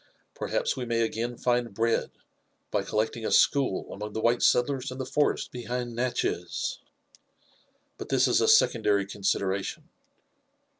[0.33, 2.09] Perhaps we may again find bread,
[2.71, 6.79] by collecting a school among the white settlers in the forest behind Natchez.
[7.99, 9.89] But this is a secondary consideration.